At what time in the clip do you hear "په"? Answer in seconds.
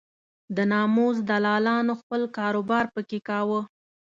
2.95-3.01